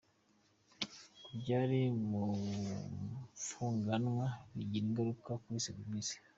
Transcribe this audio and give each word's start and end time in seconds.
Kubyarira 1.23 1.89
mu 2.09 2.23
mfunganwa 3.35 4.27
bigira 4.53 4.83
ingaruka 4.87 5.29
kuri 5.41 5.65
serivise. 5.67 6.13